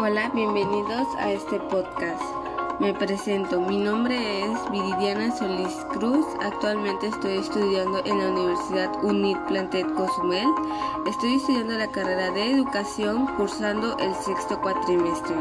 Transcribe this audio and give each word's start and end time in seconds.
Hola, 0.00 0.30
bienvenidos 0.32 1.08
a 1.18 1.32
este 1.32 1.58
podcast. 1.58 2.22
Me 2.78 2.94
presento, 2.94 3.60
mi 3.60 3.78
nombre 3.78 4.44
es 4.44 4.70
Viridiana 4.70 5.36
Solís 5.36 5.74
Cruz, 5.90 6.24
actualmente 6.40 7.08
estoy 7.08 7.38
estudiando 7.38 8.00
en 8.04 8.18
la 8.18 8.28
Universidad 8.28 8.92
UNIT 9.02 9.36
Plantet 9.48 9.92
Cozumel, 9.94 10.46
estoy 11.04 11.34
estudiando 11.34 11.76
la 11.76 11.88
carrera 11.88 12.30
de 12.30 12.48
educación 12.48 13.26
cursando 13.36 13.98
el 13.98 14.14
sexto 14.14 14.60
cuatrimestre. 14.60 15.34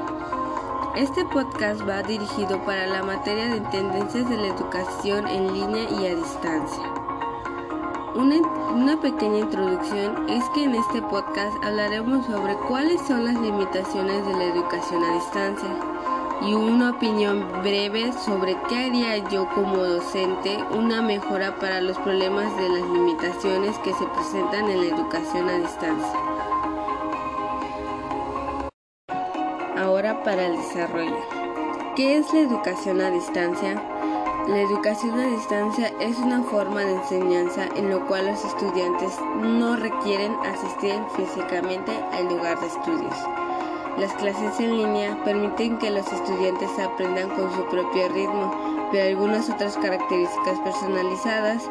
Este 0.96 1.24
podcast 1.26 1.88
va 1.88 2.02
dirigido 2.02 2.60
para 2.66 2.88
la 2.88 3.04
materia 3.04 3.54
de 3.54 3.62
tendencias 3.70 4.28
de 4.28 4.38
la 4.38 4.48
educación 4.48 5.28
en 5.28 5.54
línea 5.54 5.88
y 6.02 6.08
a 6.08 6.16
distancia. 6.16 6.97
Una, 8.18 9.00
pequeña 9.00 9.42
introducción 9.42 10.28
es 10.28 10.44
que 10.50 10.64
en 10.64 10.74
este 10.74 11.04
podcast 11.04 11.56
hablaremos 11.64 12.26
sobre 12.26 12.56
cuáles 12.68 13.00
son 13.02 13.26
las 13.26 13.36
limitaciones 13.36 14.26
de 14.26 14.34
la 14.34 14.46
educación 14.46 15.04
a 15.04 15.14
distancia 15.14 15.70
y 16.42 16.56
una 16.56 16.90
opinión 16.94 17.62
breve 17.62 18.12
sobre 18.14 18.58
qué 18.68 18.86
haría 18.86 19.18
yo 19.30 19.48
como 19.54 19.78
docente 19.78 20.58
una 20.72 21.04
mejora 21.04 21.60
para 21.60 21.80
los 21.80 21.96
problemas 22.00 22.58
de 22.58 22.70
las 22.70 22.90
limitaciones 22.90 23.78
que 23.80 23.94
se 23.94 24.08
presentan 24.08 24.68
en 24.68 24.82
la 24.82 24.96
educación 24.96 25.50
a 25.50 25.60
distancia. 25.60 26.20
Ahora 29.78 30.24
para 30.24 30.48
el 30.48 30.58
desarrollo. 30.58 31.22
¿Qué 31.96 32.18
es 32.18 32.34
la 32.34 32.40
educación 32.40 33.00
a 33.00 33.12
distancia? 33.12 33.97
La 34.48 34.62
educación 34.62 35.20
a 35.20 35.28
distancia 35.28 35.92
es 36.00 36.18
una 36.20 36.42
forma 36.42 36.80
de 36.80 36.94
enseñanza 36.94 37.66
en 37.76 37.90
lo 37.90 38.08
cual 38.08 38.28
los 38.28 38.46
estudiantes 38.46 39.20
no 39.42 39.76
requieren 39.76 40.32
asistir 40.46 40.96
físicamente 41.18 41.92
al 42.14 42.30
lugar 42.30 42.58
de 42.62 42.68
estudios. 42.68 43.14
Las 43.98 44.14
clases 44.14 44.58
en 44.62 44.78
línea 44.78 45.22
permiten 45.26 45.78
que 45.80 45.92
los 45.92 46.10
estudiantes 46.14 46.70
aprendan 46.80 47.28
con 47.32 47.54
su 47.58 47.66
propio 47.66 48.08
ritmo, 48.08 48.88
pero 48.90 49.10
algunas 49.10 49.50
otras 49.50 49.76
características 49.76 50.60
personalizadas 50.60 51.70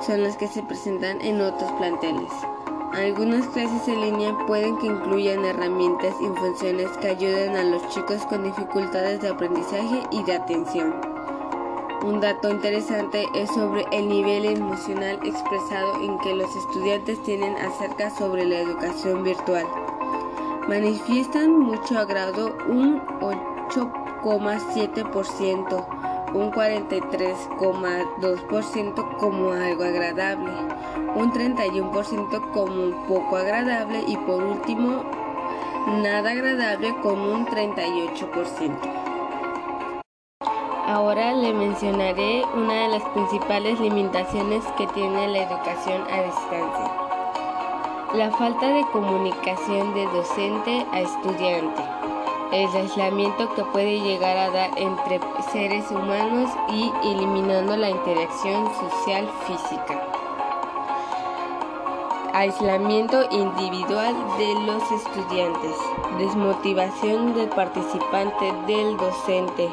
son 0.00 0.22
las 0.22 0.36
que 0.36 0.46
se 0.46 0.62
presentan 0.62 1.20
en 1.22 1.40
otros 1.40 1.72
planteles. 1.72 2.30
Algunas 2.94 3.48
clases 3.48 3.88
en 3.88 4.00
línea 4.00 4.38
pueden 4.46 4.78
que 4.78 4.86
incluyan 4.86 5.44
herramientas 5.44 6.14
y 6.20 6.26
funciones 6.38 6.88
que 6.98 7.08
ayuden 7.08 7.56
a 7.56 7.64
los 7.64 7.88
chicos 7.88 8.24
con 8.26 8.44
dificultades 8.44 9.20
de 9.22 9.28
aprendizaje 9.28 10.02
y 10.12 10.22
de 10.22 10.34
atención. 10.34 11.11
Un 12.04 12.20
dato 12.20 12.50
interesante 12.50 13.26
es 13.32 13.48
sobre 13.50 13.86
el 13.92 14.08
nivel 14.08 14.44
emocional 14.44 15.20
expresado 15.24 16.02
en 16.02 16.18
que 16.18 16.34
los 16.34 16.56
estudiantes 16.56 17.22
tienen 17.22 17.54
acerca 17.56 18.10
sobre 18.10 18.44
la 18.44 18.58
educación 18.58 19.22
virtual. 19.22 19.64
Manifiestan 20.68 21.60
mucho 21.60 21.96
agrado 21.96 22.56
un 22.68 23.00
8,7%, 23.20 25.86
un 26.34 26.50
43,2% 26.50 29.16
como 29.18 29.52
algo 29.52 29.84
agradable, 29.84 30.50
un 31.14 31.32
31% 31.32 32.50
como 32.50 33.06
poco 33.06 33.36
agradable 33.36 34.02
y 34.08 34.16
por 34.16 34.42
último 34.42 35.04
nada 36.02 36.32
agradable 36.32 36.96
como 37.00 37.32
un 37.32 37.46
38%. 37.46 39.01
Ahora 40.92 41.32
le 41.32 41.54
mencionaré 41.54 42.44
una 42.54 42.82
de 42.82 42.88
las 42.88 43.02
principales 43.14 43.80
limitaciones 43.80 44.62
que 44.76 44.86
tiene 44.88 45.26
la 45.26 45.38
educación 45.38 46.02
a 46.02 46.20
distancia. 46.20 46.92
La 48.12 48.30
falta 48.32 48.68
de 48.68 48.84
comunicación 48.92 49.94
de 49.94 50.04
docente 50.08 50.86
a 50.92 51.00
estudiante. 51.00 51.82
El 52.52 52.68
aislamiento 52.76 53.54
que 53.54 53.64
puede 53.64 54.00
llegar 54.00 54.36
a 54.36 54.50
dar 54.50 54.70
entre 54.76 55.18
seres 55.50 55.90
humanos 55.90 56.50
y 56.68 56.92
eliminando 57.02 57.74
la 57.74 57.88
interacción 57.88 58.70
social 58.74 59.26
física. 59.46 59.98
Aislamiento 62.34 63.22
individual 63.30 64.14
de 64.36 64.54
los 64.66 64.82
estudiantes. 64.92 65.74
Desmotivación 66.18 67.32
del 67.32 67.48
participante 67.48 68.52
del 68.66 68.98
docente 68.98 69.70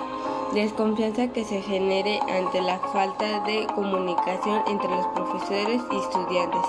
desconfianza 0.53 1.27
que 1.27 1.43
se 1.43 1.61
genere 1.61 2.19
ante 2.21 2.61
la 2.61 2.79
falta 2.79 3.39
de 3.41 3.67
comunicación 3.75 4.63
entre 4.67 4.89
los 4.89 5.05
profesores 5.07 5.81
y 5.91 5.95
estudiantes, 5.97 6.61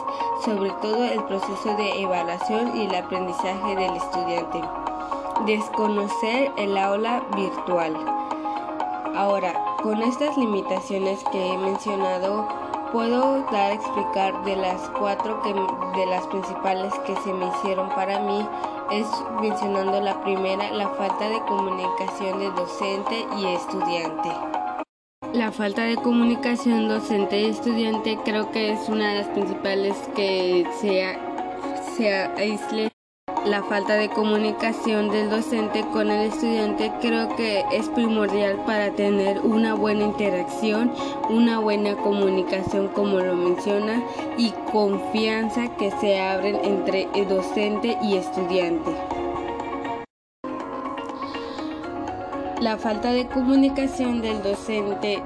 sobre 0.45 0.71
todo 0.83 1.05
el 1.05 1.23
proceso 1.25 1.77
de 1.77 2.03
evaluación 2.03 2.77
y 2.77 2.85
el 2.85 2.95
aprendizaje 2.95 3.77
del 3.77 3.97
estudiante. 3.97 4.61
Desconocer 5.47 6.53
el 6.59 6.77
aula 6.77 7.23
virtual. 7.35 7.97
Ahora, 9.17 9.55
con 9.83 10.03
estas 10.03 10.37
limitaciones 10.37 11.25
que 11.33 11.53
he 11.53 11.59
mencionado, 11.59 12.60
puedo 12.93 13.43
dar 13.53 13.71
a 13.71 13.75
explicar 13.75 14.45
de 14.45 14.57
las 14.57 14.89
cuatro 14.99 15.41
que, 15.43 15.53
de 15.53 16.07
las 16.07 16.27
principales 16.27 16.93
que 17.07 17.15
se 17.17 17.33
me 17.33 17.47
hicieron 17.49 17.89
para 17.91 18.21
mí 18.21 18.47
es 18.91 19.07
mencionando 19.41 20.01
la 20.01 20.23
primera, 20.23 20.71
la 20.73 20.89
falta 20.91 21.29
de 21.29 21.41
comunicación 21.41 22.39
de 22.39 22.51
docente 22.51 23.27
y 23.39 23.47
estudiante. 23.47 24.31
La 25.33 25.53
falta 25.53 25.83
de 25.83 25.97
comunicación 25.97 26.89
docente 26.89 27.41
y 27.41 27.47
estudiante 27.47 28.19
creo 28.25 28.51
que 28.51 28.73
es 28.73 28.89
una 28.89 29.13
de 29.13 29.19
las 29.19 29.29
principales 29.29 29.97
que 30.17 30.67
se, 30.81 31.19
se 31.97 32.13
aísle 32.13 32.91
la 33.45 33.63
falta 33.63 33.95
de 33.95 34.11
comunicación 34.11 35.11
del 35.11 35.31
docente 35.31 35.85
con 35.93 36.11
el 36.11 36.31
estudiante 36.31 36.93
creo 37.01 37.35
que 37.37 37.65
es 37.73 37.89
primordial 37.89 38.63
para 38.67 38.91
tener 38.91 39.41
una 39.41 39.75
buena 39.75 40.05
interacción, 40.05 40.93
una 41.31 41.59
buena 41.59 41.97
comunicación 41.97 42.89
como 42.89 43.19
lo 43.19 43.35
menciona 43.35 44.03
y 44.37 44.51
confianza 44.71 45.75
que 45.77 45.91
se 45.93 46.21
abren 46.21 46.57
entre 46.65 47.09
docente 47.25 47.97
y 48.03 48.17
estudiante. 48.17 48.91
La 52.61 52.77
falta 52.77 53.13
de 53.13 53.27
comunicación 53.27 54.21
del 54.21 54.43
docente 54.43 55.23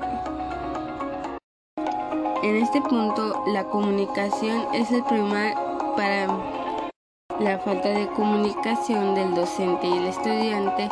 en 2.44 2.56
este 2.56 2.80
punto, 2.82 3.42
la 3.46 3.64
comunicación 3.64 4.66
es 4.74 4.92
el 4.92 5.02
primer 5.04 5.54
para 5.96 6.63
la 7.40 7.58
falta 7.58 7.88
de 7.88 8.06
comunicación 8.08 9.14
del 9.14 9.34
docente 9.34 9.86
y 9.86 9.98
el 9.98 10.06
estudiante. 10.06 10.88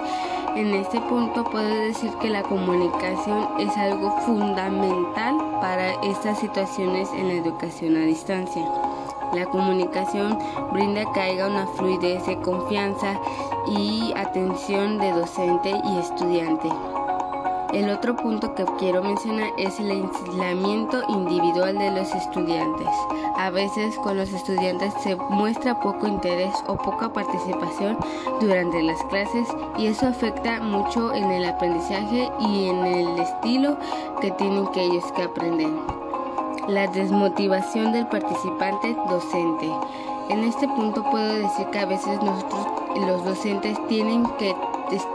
En 0.56 0.74
este 0.74 1.00
punto 1.00 1.44
puedo 1.44 1.68
decir 1.68 2.10
que 2.20 2.30
la 2.30 2.42
comunicación 2.42 3.48
es 3.58 3.76
algo 3.76 4.10
fundamental 4.20 5.36
para 5.60 5.92
estas 6.02 6.38
situaciones 6.40 7.08
en 7.12 7.28
la 7.28 7.34
educación 7.34 7.96
a 7.96 8.00
distancia. 8.00 8.64
La 9.32 9.46
comunicación 9.46 10.38
brinda 10.72 11.10
que 11.12 11.20
haya 11.20 11.46
una 11.46 11.66
fluidez 11.68 12.26
de 12.26 12.38
confianza 12.40 13.18
y 13.66 14.12
atención 14.16 14.98
de 14.98 15.12
docente 15.12 15.70
y 15.70 15.98
estudiante. 15.98 16.68
El 17.72 17.88
otro 17.88 18.14
punto 18.14 18.54
que 18.54 18.66
quiero 18.78 19.02
mencionar 19.02 19.48
es 19.56 19.80
el 19.80 19.90
aislamiento 19.90 21.02
individual 21.08 21.78
de 21.78 21.90
los 21.90 22.14
estudiantes. 22.14 22.86
A 23.38 23.48
veces 23.48 23.96
con 23.96 24.18
los 24.18 24.30
estudiantes 24.30 24.92
se 25.02 25.16
muestra 25.16 25.80
poco 25.80 26.06
interés 26.06 26.54
o 26.66 26.76
poca 26.76 27.10
participación 27.14 27.96
durante 28.42 28.82
las 28.82 29.02
clases 29.04 29.48
y 29.78 29.86
eso 29.86 30.06
afecta 30.06 30.60
mucho 30.60 31.14
en 31.14 31.30
el 31.30 31.46
aprendizaje 31.46 32.30
y 32.40 32.68
en 32.68 32.84
el 32.84 33.18
estilo 33.18 33.78
que 34.20 34.30
tienen 34.32 34.66
que 34.68 35.00
que 35.16 35.22
aprender. 35.22 35.70
La 36.68 36.86
desmotivación 36.88 37.92
del 37.92 38.06
participante 38.06 38.94
docente. 39.08 39.70
En 40.28 40.44
este 40.44 40.68
punto 40.68 41.02
puedo 41.10 41.34
decir 41.34 41.66
que 41.68 41.78
a 41.78 41.86
veces 41.86 42.22
nosotros 42.22 42.66
los 43.06 43.24
docentes 43.24 43.78
tienen 43.88 44.26
que 44.38 44.54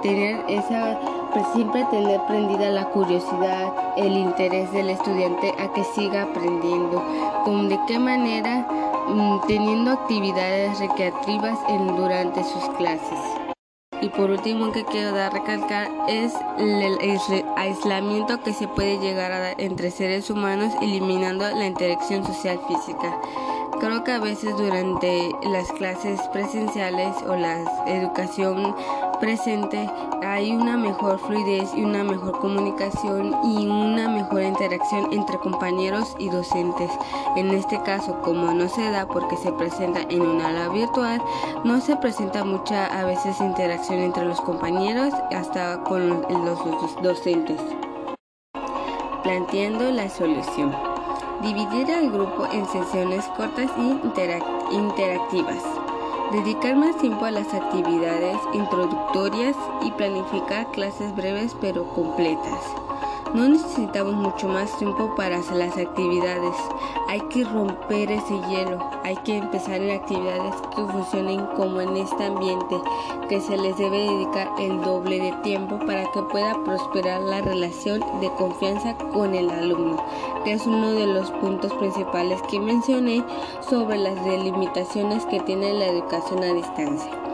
tener 0.01 0.43
esa 0.47 0.99
pues 1.33 1.45
siempre 1.53 1.85
tener 1.91 2.19
prendida 2.25 2.69
la 2.69 2.85
curiosidad, 2.85 3.71
el 3.97 4.13
interés 4.13 4.71
del 4.71 4.89
estudiante 4.89 5.53
a 5.59 5.71
que 5.73 5.83
siga 5.83 6.23
aprendiendo, 6.23 7.03
con 7.43 7.69
de 7.69 7.79
qué 7.87 7.99
manera 7.99 8.67
mm, 9.07 9.41
teniendo 9.47 9.91
actividades 9.91 10.79
recreativas 10.79 11.59
en, 11.69 11.95
durante 11.95 12.43
sus 12.43 12.63
clases. 12.77 13.19
Y 14.01 14.09
por 14.09 14.29
último 14.29 14.71
que 14.71 14.85
quiero 14.85 15.11
dar 15.11 15.33
recalcar 15.33 15.89
es 16.07 16.33
el 16.59 16.97
aislamiento 17.55 18.41
que 18.43 18.53
se 18.53 18.67
puede 18.67 18.99
llegar 18.99 19.31
a 19.31 19.39
dar 19.39 19.55
entre 19.59 19.89
seres 19.89 20.29
humanos 20.29 20.73
eliminando 20.81 21.49
la 21.49 21.65
interacción 21.65 22.23
social 22.25 22.59
física. 22.67 23.19
Creo 23.79 24.03
que 24.03 24.11
a 24.11 24.19
veces 24.19 24.55
durante 24.57 25.31
las 25.43 25.71
clases 25.71 26.19
presenciales 26.29 27.15
o 27.27 27.35
la 27.35 27.59
educación 27.85 28.75
presente 29.19 29.89
hay 30.23 30.51
una 30.51 30.77
mejor 30.77 31.19
fluidez 31.19 31.73
y 31.75 31.83
una 31.83 32.03
mejor 32.03 32.39
comunicación 32.39 33.35
y 33.43 33.67
una 33.67 34.09
mejor 34.09 34.43
interacción 34.43 35.11
entre 35.11 35.37
compañeros 35.37 36.15
y 36.19 36.29
docentes. 36.29 36.91
En 37.35 37.51
este 37.51 37.81
caso, 37.83 38.21
como 38.21 38.51
no 38.51 38.67
se 38.69 38.89
da 38.91 39.07
porque 39.07 39.37
se 39.37 39.51
presenta 39.53 40.01
en 40.09 40.21
una 40.21 40.47
aula 40.47 40.69
virtual, 40.69 41.21
no 41.63 41.79
se 41.81 41.95
presenta 41.95 42.43
mucha 42.43 42.85
a 42.85 43.05
veces 43.05 43.39
interacción 43.39 43.99
entre 43.99 44.25
los 44.25 44.41
compañeros 44.41 45.13
hasta 45.31 45.83
con 45.83 46.21
los 46.45 46.59
docentes. 47.01 47.59
Planteando 49.23 49.91
la 49.91 50.09
solución. 50.09 50.73
Dividir 51.41 51.91
al 51.91 52.09
grupo 52.11 52.47
en 52.51 52.65
sesiones 52.65 53.25
cortas 53.37 53.69
y 53.77 54.75
interactivas. 54.75 55.63
Dedicar 56.31 56.75
más 56.75 56.97
tiempo 56.97 57.23
a 57.23 57.31
las 57.31 57.53
actividades 57.53 58.37
introductorias 58.53 59.55
y 59.81 59.91
planificar 59.91 60.69
clases 60.71 61.15
breves 61.15 61.55
pero 61.61 61.87
completas. 61.93 62.86
No 63.33 63.47
necesitamos 63.49 64.13
mucho 64.13 64.47
más 64.47 64.75
tiempo 64.77 65.13
para 65.15 65.37
hacer 65.37 65.57
las 65.57 65.77
actividades. 65.77 66.55
Hay 67.09 67.19
que 67.29 67.43
romper 67.43 68.11
ese 68.11 68.39
hielo. 68.49 68.79
Hay 69.03 69.17
que 69.17 69.37
empezar 69.37 69.81
en 69.81 69.91
actividades 69.91 70.55
que 70.75 70.83
funcionen 70.85 71.45
como 71.55 71.81
en 71.81 71.97
este 71.97 72.23
ambiente, 72.23 72.75
que 73.29 73.41
se 73.41 73.57
les 73.57 73.77
debe 73.77 73.99
dedicar 73.99 74.49
el 74.59 74.81
doble 74.81 75.19
de 75.19 75.31
tiempo 75.43 75.77
para 75.85 76.09
que 76.11 76.21
pueda 76.23 76.55
prosperar 76.63 77.21
la 77.21 77.41
relación 77.41 77.99
de 78.21 78.31
confianza 78.37 78.95
con 78.95 79.35
el 79.35 79.49
alumno, 79.49 80.03
que 80.43 80.53
es 80.53 80.65
uno 80.65 80.91
de 80.93 81.07
los 81.07 81.29
puntos 81.31 81.73
principales 81.73 82.41
que 82.43 82.59
mencioné 82.59 83.23
sobre 83.69 83.97
las 83.97 84.23
delimitaciones 84.23 85.25
que 85.25 85.41
tiene 85.41 85.73
la 85.73 85.87
educación 85.87 86.43
a 86.43 86.53
distancia. 86.53 87.26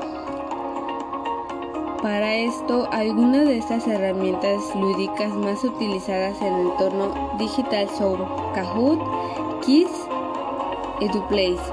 Para 2.04 2.36
esto, 2.36 2.90
algunas 2.92 3.48
de 3.48 3.60
estas 3.60 3.88
herramientas 3.88 4.76
lúdicas 4.76 5.34
más 5.36 5.64
utilizadas 5.64 6.42
en 6.42 6.54
el 6.54 6.68
entorno 6.68 7.32
digital 7.40 7.88
son 7.98 8.26
Kahoot, 8.54 9.00
Kiss, 9.66 9.88
EduPlace. 11.00 11.64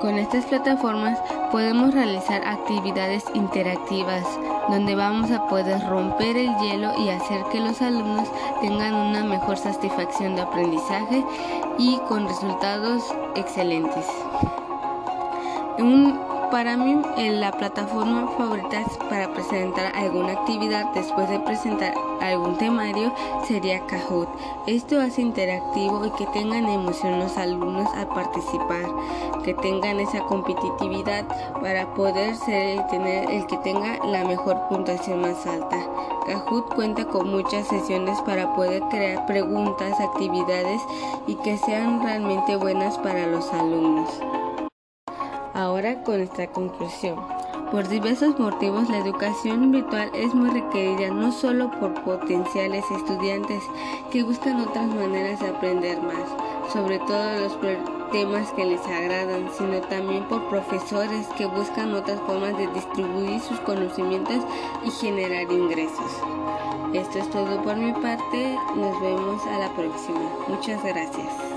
Con 0.00 0.18
estas 0.18 0.46
plataformas 0.46 1.16
podemos 1.52 1.94
realizar 1.94 2.42
actividades 2.44 3.22
interactivas 3.34 4.26
donde 4.68 4.96
vamos 4.96 5.30
a 5.30 5.46
poder 5.46 5.80
romper 5.88 6.36
el 6.36 6.56
hielo 6.56 6.90
y 6.98 7.10
hacer 7.10 7.44
que 7.52 7.60
los 7.60 7.80
alumnos 7.80 8.28
tengan 8.60 8.96
una 8.96 9.22
mejor 9.22 9.56
satisfacción 9.56 10.34
de 10.34 10.42
aprendizaje 10.42 11.24
y 11.78 11.98
con 12.08 12.26
resultados 12.26 13.04
excelentes 13.36 14.06
para 16.50 16.76
mí, 16.76 17.00
la 17.16 17.52
plataforma 17.52 18.28
favorita 18.36 18.84
para 19.08 19.32
presentar 19.32 19.94
alguna 19.94 20.32
actividad 20.32 20.92
después 20.92 21.28
de 21.30 21.38
presentar 21.40 21.94
algún 22.20 22.58
temario 22.58 23.12
sería 23.46 23.86
Kahoot. 23.86 24.28
Esto 24.66 25.00
hace 25.00 25.22
interactivo 25.22 26.04
y 26.04 26.10
que 26.10 26.26
tengan 26.32 26.68
emoción 26.68 27.18
los 27.18 27.36
alumnos 27.38 27.88
al 27.94 28.08
participar, 28.08 28.84
que 29.42 29.54
tengan 29.54 30.00
esa 30.00 30.20
competitividad 30.24 31.24
para 31.62 31.94
poder 31.94 32.36
ser 32.36 32.78
el, 32.78 32.86
tener, 32.88 33.30
el 33.30 33.46
que 33.46 33.56
tenga 33.58 34.04
la 34.04 34.24
mejor 34.24 34.68
puntuación 34.68 35.22
más 35.22 35.46
alta. 35.46 35.78
Kahoot 36.26 36.74
cuenta 36.74 37.06
con 37.06 37.30
muchas 37.30 37.66
sesiones 37.68 38.20
para 38.22 38.54
poder 38.54 38.82
crear 38.90 39.24
preguntas, 39.24 39.98
actividades 39.98 40.82
y 41.26 41.36
que 41.36 41.56
sean 41.56 42.02
realmente 42.02 42.56
buenas 42.56 42.98
para 42.98 43.26
los 43.26 43.50
alumnos. 43.54 44.29
Ahora 45.60 46.02
con 46.04 46.18
esta 46.22 46.46
conclusión. 46.46 47.16
Por 47.70 47.86
diversos 47.86 48.38
motivos, 48.38 48.88
la 48.88 48.96
educación 48.96 49.70
virtual 49.70 50.10
es 50.14 50.34
muy 50.34 50.48
requerida 50.48 51.10
no 51.10 51.32
solo 51.32 51.70
por 51.72 51.92
potenciales 52.02 52.82
estudiantes 52.90 53.62
que 54.10 54.22
buscan 54.22 54.58
otras 54.58 54.86
maneras 54.86 55.38
de 55.38 55.48
aprender 55.48 56.00
más, 56.00 56.72
sobre 56.72 56.98
todo 57.00 57.40
los 57.40 57.58
temas 58.10 58.50
que 58.52 58.64
les 58.64 58.80
agradan, 58.86 59.50
sino 59.52 59.82
también 59.82 60.24
por 60.28 60.48
profesores 60.48 61.26
que 61.36 61.44
buscan 61.44 61.92
otras 61.92 62.18
formas 62.20 62.56
de 62.56 62.66
distribuir 62.68 63.38
sus 63.40 63.60
conocimientos 63.60 64.38
y 64.82 64.90
generar 64.90 65.52
ingresos. 65.52 66.22
Esto 66.94 67.18
es 67.18 67.28
todo 67.28 67.62
por 67.62 67.76
mi 67.76 67.92
parte, 67.92 68.58
nos 68.76 68.98
vemos 69.02 69.46
a 69.46 69.58
la 69.58 69.68
próxima. 69.74 70.22
Muchas 70.48 70.82
gracias. 70.82 71.49